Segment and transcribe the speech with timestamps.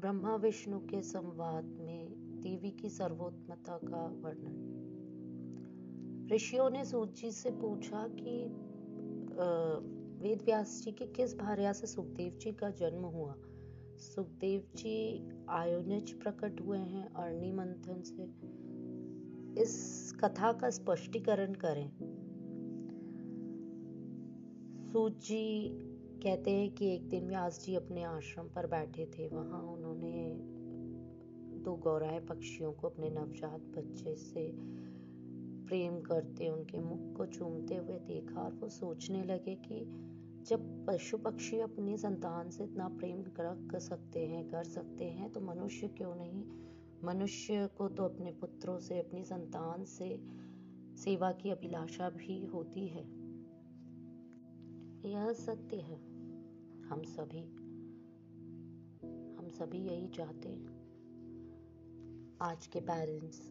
[0.00, 4.54] ब्रह्मा विष्णु के संवाद में देवी की सर्वोत्मता का वर्णन।
[6.32, 8.44] ऋषियों ने सूची से पूछा कि
[10.22, 13.34] वेद व्यास जी के किस भार्या से सुखदेव जी का जन्म हुआ?
[13.98, 18.24] सुखदेव जी आयोनिज प्रकट हुए हैं अरणि मंथन से।
[19.62, 21.90] इस कथा का स्पष्टीकरण करें।
[24.92, 25.68] सूची
[26.22, 29.89] कहते हैं कि एक दिन व्यास जी अपने आश्रम पर बैठे थे। वहाँ उन्होंने
[31.70, 34.52] दो गौराए पक्षियों को अपने नवजात बच्चे से
[35.66, 39.84] प्रेम करते, उनके मुख को चूमते हुए देखा और वो सोचने लगे कि
[40.46, 45.40] जब पशु पक्षी अपनी संतान से इतना प्रेम कर सकते हैं, कर सकते हैं तो
[45.40, 46.44] मनुष्य क्यों नहीं?
[47.04, 50.20] मनुष्य को तो अपने पुत्रों से, अपनी संतान से
[50.96, 53.04] सेवा की अभिलाषा भी होती है।
[55.10, 55.96] यह सत्य है।
[56.88, 57.42] हम सभी
[59.38, 60.79] हम सभी यही चाहते हैं।
[62.42, 63.50] आज के पेरेंट्स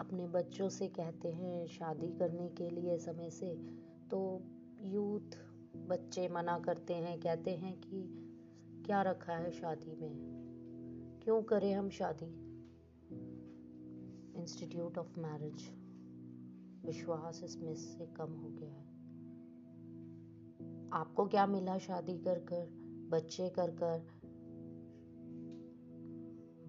[0.00, 3.56] अपने बच्चों से कहते हैं, शादी करने के लिए समय से।
[4.10, 4.42] तो
[4.80, 5.38] यूथ
[5.76, 8.08] बच्चे मना करते हैं, कहते हैं कि,
[8.86, 10.16] क्या रखा है शादी में?
[11.22, 12.26] क्यों करें हम शादी?
[14.42, 15.72] इंस्टीट्यूट ऑफ़ मैरिज
[16.86, 18.90] विश्वास इसमें से कम हो गया है।
[20.92, 22.70] आपको क्या मिला शादी कर कर,
[23.10, 24.19] बच्चे कर कर?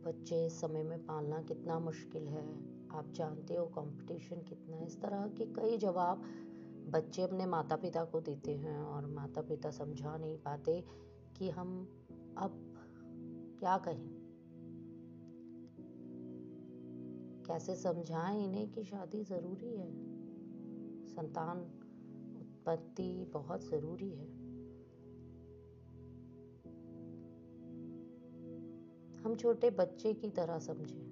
[0.05, 2.59] बच्चे इस समय में पालना कितना मुश्किल है?
[2.91, 4.87] आप जानते हो कंपटीशन कितना है?
[4.87, 6.21] इस तरह के कई जवाब
[6.87, 10.85] बच्चे अपने माता पिता को देते हैं और माता पिता समझा नहीं पाते
[11.37, 11.87] कि हम
[12.37, 12.51] अब
[13.59, 14.21] क्या कहें।
[17.47, 19.91] कैसे समझाएँ इन्हें कि शादी ज़रूरी है?
[21.07, 21.59] संतान
[22.41, 24.40] उत्पत्ति बहुत ज़रूरी है।
[29.23, 31.05] हम छोटे बच्चे की तरह समझें,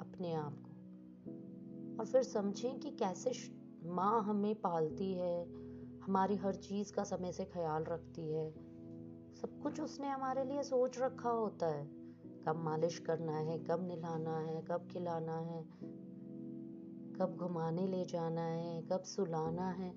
[0.00, 0.70] अपने आप को।
[2.00, 3.32] और फिर समझें कि कैसे
[3.84, 5.46] माँ हमें पालती है,
[5.98, 8.50] हमारी हर चीज़ का समय से ख्याल रखती है।
[9.34, 11.86] सब कुछ उसने हमारे लिए सोच रखा होता है।
[12.44, 15.62] कब मालिश करना है, कब नहलाना है, कब खिलाना है,
[17.12, 19.90] कब घुमाने ले जाना है, कब सुलाना है।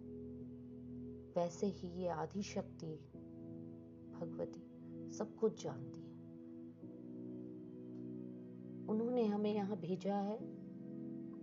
[1.36, 3.10] वैसे ही ये आदि शक्ति
[4.14, 4.66] भगवती,
[5.14, 6.09] सब कुछ जानती है।
[9.30, 10.38] हमें यहाँ भेजा है।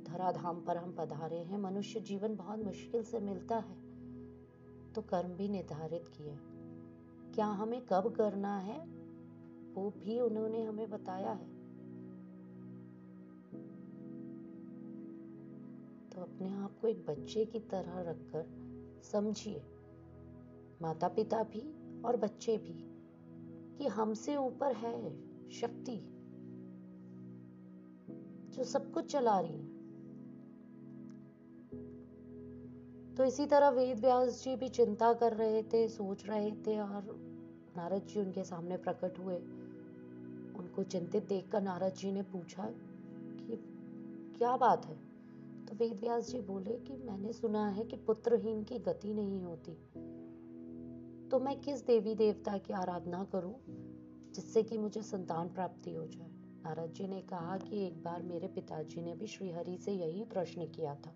[0.04, 3.86] धराधाम पर हम पधारे हैं। मनुष्य जीवन बहुत मुश्किल से मिलता है।
[4.92, 6.38] तो कर्म भी निर्धारित किए
[7.34, 8.86] क्या हमें कब करना है?
[9.74, 11.46] वो भी उन्होंने हमें बताया है।
[16.10, 18.46] तो अपने आप को एक बच्चे की तरह रखकर
[19.02, 19.62] समझिए।
[20.82, 22.96] माता पिता भी और बच्चे भी
[23.76, 26.15] कि हमसे ऊपर है शक्ति।
[28.56, 29.76] जो सब कुछ चला रही है।
[33.14, 37.20] तो इसी तरह वेद व्यास जी भी चिंता कर रहे थे, सोच रहे थे और
[37.76, 39.36] नारद जी उनके सामने प्रकट हुए।
[40.56, 42.74] उनको चिंतित देखकर नारद जी ने पूछा
[43.40, 43.56] कि
[44.38, 44.94] क्या बात है?
[45.66, 49.74] तो वेद व्यास जी बोले कि मैंने सुना है कि पुत्रहीन की गति नहीं होती।
[51.28, 53.54] तो मैं किस देवी देवता की आराधना करूँ
[54.34, 56.35] जिससे कि मुझे संतान प्राप्ति हो जाए?
[56.66, 60.66] नारद जी ने कहा कि एक बार मेरे पिताजी ने भी श्रीहरि से यही प्रश्न
[60.66, 61.14] किया था।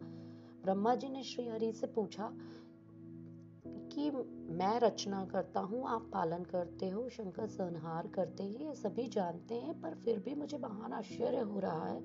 [0.65, 2.33] ब्रह्मा जी ने श्रीहरि से पूछा
[3.66, 4.10] कि
[4.53, 9.55] मैं रचना करता हूँ, आप पालन करते हो, शंकर संहार करते हैं, ये सभी जानते
[9.55, 12.03] हैं, पर फिर भी मुझे महान आश्चर्य हो रहा है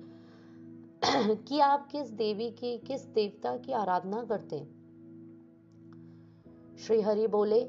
[1.36, 4.76] कि आप किस देवी की, किस देवता की आराधना करते हैं।
[6.78, 7.64] श्री हरि बोले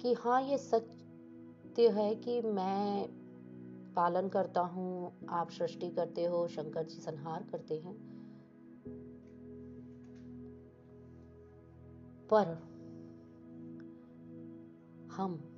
[0.00, 3.15] कि हाँ ये सत्य है कि मैं
[3.96, 7.94] पालन करता हूँ, आप सृष्टि करते हो, शंकर जी संहार करते हैं।
[12.30, 12.46] पर
[15.12, 15.52] हम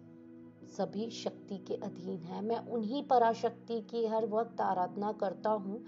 [0.69, 5.83] सभी शक्ति के अधीन हैं। मैं उन्हीं पराशक्ति की हर वक्त आराधना करता हूँ,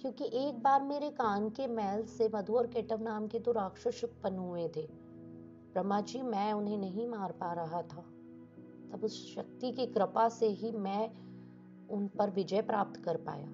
[0.00, 4.00] क्योंकि एक बार मेरे कान के मैल से मधु और केटव नाम के दो राक्षस
[4.04, 4.86] उत्पन्न हुए थे।
[5.72, 8.02] ब्रह्मा जी, मैं उन्हें नहीं मार पा रहा था।
[8.90, 11.27] तब उस शक्ति की कृपा से ही मैं
[11.90, 13.48] उन पर विजय प्राप्त कर पाया।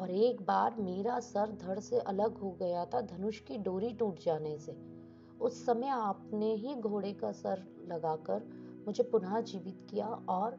[0.00, 4.18] और एक बार मेरा सर धड़ से अलग हो गया था धनुष की डोरी टूट
[4.18, 4.98] जाने से।
[5.40, 8.44] उस समय आपने ही घोड़े का सर लगाकर
[8.86, 10.50] मुझे पुनः जीवित किया और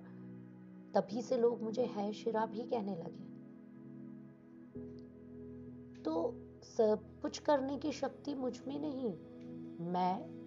[0.95, 3.29] तभी से लोग मुझे है शिरा भी कहने लगे।
[6.01, 9.13] तो सब कुछ करने की शक्ति मुझमें नहीं,
[9.87, 10.39] मैं,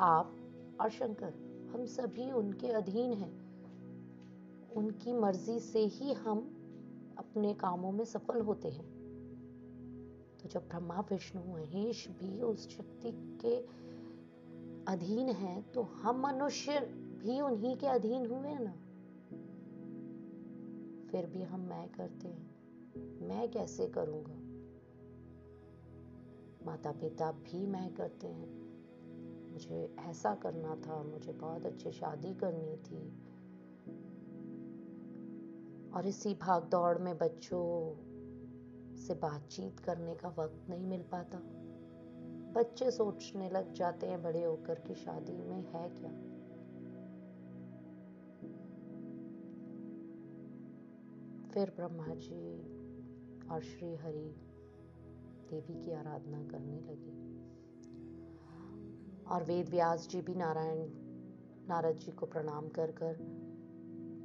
[0.00, 0.36] आप
[0.80, 1.34] और शंकर,
[1.72, 3.47] हम सभी उनके अधीन हैं।
[4.76, 6.38] उनकी मर्ज़ी से ही हम
[7.18, 8.98] अपने कामों में सफल होते हैं।
[10.42, 13.78] तो जब ब्रह्मा, विष्णु, महेश भी उस शक्ति के
[14.92, 16.80] अधीन हैं तो हम मनुष्य
[17.24, 18.72] भी उन्हीं के अधीन हुए ना?
[21.10, 22.58] फिर भी हम मैं करते हैं।
[23.28, 24.48] मैं कैसे करूँगा?
[26.66, 28.68] माता पिता भी मैं करते हैं।
[29.52, 33.28] मुझे ऐसा करना था, मुझे बहुत अच्छी शादी करनी थी।
[35.94, 37.96] और इसी भाग दौड़ में बच्चों
[38.96, 41.38] से बातचीत करने का वक्त नहीं मिल पाता।
[42.52, 46.10] बच्चे सोचने लग जाते हैं, बड़े होकर कि शादी में है क्या?
[51.48, 52.60] फिर ब्रह्मा जी
[53.48, 54.34] और श्री हरि
[55.50, 57.28] देवी की आराधना करने लगे।
[59.24, 60.90] और वेद व्यास जी भी नारायण,
[61.68, 63.14] नारद जी को प्रणाम कर कर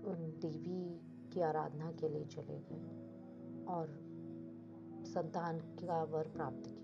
[0.05, 1.02] उन देवी
[1.33, 3.87] की आराधना के लिए चले गए और
[5.05, 6.82] संतान का वर प्राप्त किया।